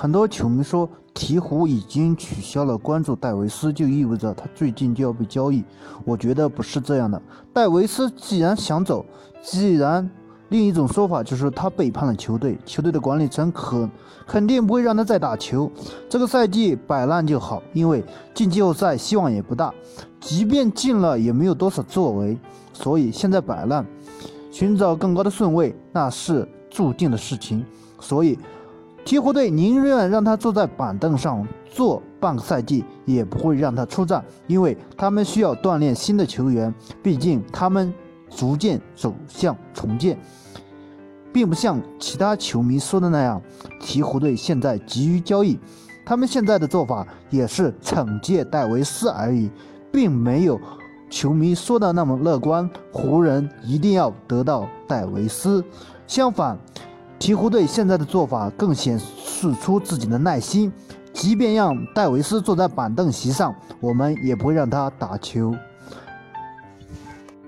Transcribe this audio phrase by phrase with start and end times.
[0.00, 5.62] 很多球迷说，鹈鹕已经取消了关注戴维斯，就意味着他最近就要被交易。
[6.06, 7.20] 我觉得不是这样的。
[7.52, 9.04] 戴维斯既然想走，
[9.42, 10.10] 既然
[10.48, 13.86] 另一种说法就是他背叛了球队，球队的管理层可
[14.26, 15.70] 肯定不会让他再打球。
[16.08, 19.70] 这个赛季摆烂就好，因为进季后赛希望也不大，
[20.18, 22.38] 即便进了也没有多少作为，
[22.72, 23.84] 所以现在摆烂，
[24.50, 27.62] 寻找更高的顺位那是注定的事情。
[28.00, 28.38] 所以。
[29.04, 36.72] 鹈鹕队宁愿让他坐在板凳上坐半个赛季，也不会让他出战，因为他们需要锻炼新的球员。
[37.02, 37.92] 毕竟他们
[38.28, 40.18] 逐渐走向重建，
[41.32, 43.42] 并不像其他球迷说的那样，
[43.80, 45.58] 鹈鹕队现在急于交易。
[46.04, 49.50] 他们现在的做法也是惩戒戴维斯而已，
[49.90, 50.60] 并没有
[51.08, 52.68] 球迷说的那么乐观。
[52.92, 55.64] 湖人一定要得到戴维斯，
[56.06, 56.58] 相反。
[57.20, 60.72] 鹈鹕队现在的做法更显示出自己的耐心，
[61.12, 65.54] 即便让戴维斯坐在板凳席上，我们也不会让他打球。